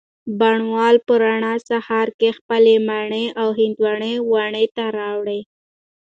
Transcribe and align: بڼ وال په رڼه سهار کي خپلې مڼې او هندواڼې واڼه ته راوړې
بڼ 0.39 0.55
وال 0.73 0.95
په 1.05 1.13
رڼه 1.23 1.53
سهار 1.69 2.07
کي 2.19 2.29
خپلې 2.37 2.75
مڼې 2.87 3.25
او 3.41 3.47
هندواڼې 3.59 4.13
واڼه 4.31 4.63
ته 4.75 4.85
راوړې 4.97 5.39